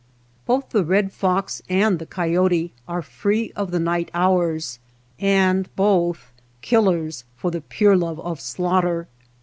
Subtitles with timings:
[0.47, 4.79] Both the red fox and the coyote are free of the night hours,
[5.19, 6.31] and both
[6.63, 9.07] killers for the pure love of slaughter.